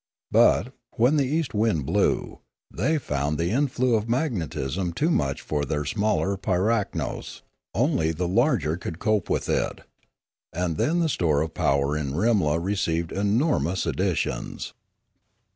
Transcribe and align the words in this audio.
But, 0.31 0.73
when 0.95 1.17
the 1.17 1.27
east 1.27 1.53
wind 1.53 1.85
blew, 1.85 2.39
they 2.71 2.97
found 2.97 3.37
the 3.37 3.51
inflow 3.51 3.93
of 3.93 4.09
magnetism 4.09 4.93
too 4.93 5.11
much 5.11 5.41
for 5.43 5.63
their 5.63 5.85
smaller 5.85 6.37
piraknos; 6.37 7.43
only 7.75 8.11
the 8.11 8.27
larger 8.27 8.77
could 8.77 8.97
cope 8.97 9.29
with 9.29 9.47
it; 9.47 9.81
and 10.51 10.77
then 10.77 11.01
the 11.01 11.07
store 11.07 11.41
of 11.43 11.53
power 11.53 11.95
in 11.95 12.13
Rimla 12.15 12.57
received 12.59 13.11
enormous 13.11 13.85
additions. 13.85 14.73